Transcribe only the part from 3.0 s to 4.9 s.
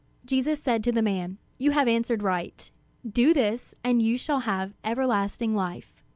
do this, and you shall have